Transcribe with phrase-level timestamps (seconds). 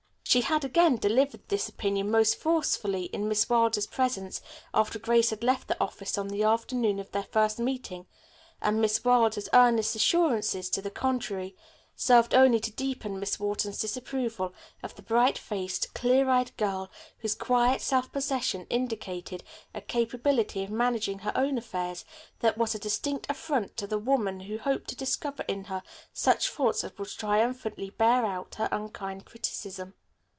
[0.23, 4.39] She had again delivered this opinion most forcefully in Miss Wilder's presence
[4.73, 8.05] after Grace had left the office on the afternoon of their first meeting,
[8.61, 11.57] and Miss Wilder's earnest assurances to the contrary
[11.97, 17.35] served only to deepen Miss Wharton's disapproval of the bright faced, clear eyed girl whose
[17.35, 19.43] quiet self possession indicated
[19.73, 22.05] a capability of managing her own affairs
[22.39, 25.83] that was a distinct affront to the woman who hoped to discover in her
[26.13, 29.93] such faults as would triumphantly bear out her unkind criticism.